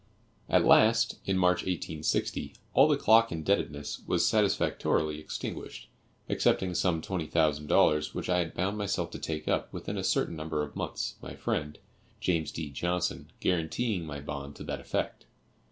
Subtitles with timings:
[0.49, 5.89] At last, in March 1860, all the clock indebtedness was satisfactorily extinguished,
[6.27, 10.63] excepting some $20,000 which I had bound myself to take up within a certain number
[10.63, 11.77] of months, my friend,
[12.19, 12.71] James D.
[12.71, 15.25] Johnson, guaranteeing my bond to that effect.